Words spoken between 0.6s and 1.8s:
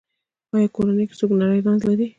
کورنۍ کې څوک نری